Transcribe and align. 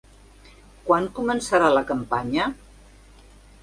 Quan 0.87 1.05
començarà 1.19 1.71
la 1.77 1.87
campanya? 1.93 2.53